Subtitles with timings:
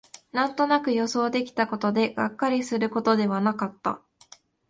[0.31, 4.01] なんとなく予想できたことで、がっかりすることではなかった